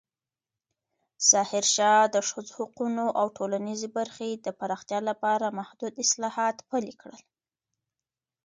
[1.29, 7.21] ظاهرشاه د ښځو حقونو او ټولنیزې برخې د پراختیا لپاره محدود اصلاحات پلې کړل.